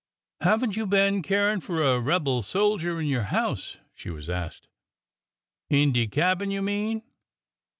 Have 0.39 0.63
n't 0.65 0.75
you 0.75 0.87
been 0.87 1.21
caring 1.21 1.59
for 1.59 1.83
a 1.83 1.99
rebel 1.99 2.41
soldier 2.41 2.99
in 2.99 3.05
your 3.05 3.25
house?" 3.29 3.77
she 3.93 4.09
was 4.09 4.31
asked. 4.31 4.67
In 5.69 5.91
de 5.91 6.07
cabin, 6.07 6.49
you 6.49 6.63
mean 6.63 7.03